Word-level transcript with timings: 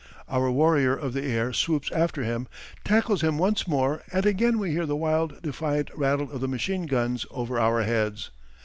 Our 0.27 0.49
warrior 0.49 0.95
of 0.95 1.13
the 1.13 1.21
air 1.23 1.53
swoops 1.53 1.91
after 1.91 2.23
him, 2.23 2.47
tackles 2.83 3.21
him 3.21 3.37
once 3.37 3.67
more 3.67 4.01
and 4.11 4.25
again 4.25 4.57
we 4.57 4.71
hear 4.71 4.87
the 4.87 4.95
wild 4.95 5.39
defiant 5.43 5.91
rattle 5.93 6.31
of 6.31 6.41
the 6.41 6.47
machine 6.47 6.87
guns 6.87 7.27
over 7.29 7.59
our 7.59 7.83
heads. 7.83 8.31